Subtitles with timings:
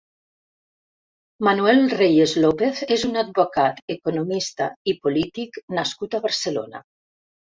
[1.47, 6.83] Manuel Reyes López és un advocat, economista i polític nascut a Barcelona.